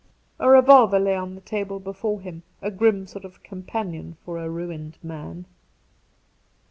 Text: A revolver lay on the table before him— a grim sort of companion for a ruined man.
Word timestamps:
A 0.39 0.49
revolver 0.49 0.97
lay 0.99 1.13
on 1.15 1.35
the 1.35 1.41
table 1.41 1.79
before 1.79 2.21
him— 2.21 2.41
a 2.63 2.71
grim 2.71 3.05
sort 3.05 3.23
of 3.23 3.43
companion 3.43 4.17
for 4.25 4.39
a 4.39 4.49
ruined 4.49 4.97
man. 5.03 5.45